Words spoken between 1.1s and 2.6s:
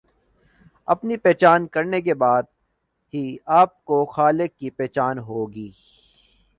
پہچان کرنے کے بعد